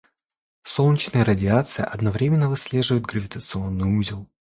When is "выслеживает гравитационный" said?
2.49-3.95